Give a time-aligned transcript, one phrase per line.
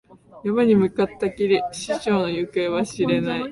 [0.43, 3.43] 山に向かったきり、師匠の行方は知れない。